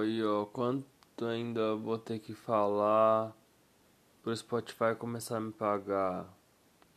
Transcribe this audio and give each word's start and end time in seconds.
Aí, 0.00 0.22
ó, 0.24 0.44
quanto 0.44 1.24
ainda 1.24 1.74
vou 1.76 1.98
ter 1.98 2.18
que 2.18 2.34
falar 2.34 3.32
pro 4.22 4.36
Spotify 4.36 4.94
começar 4.98 5.38
a 5.38 5.40
me 5.40 5.52
pagar? 5.52 6.35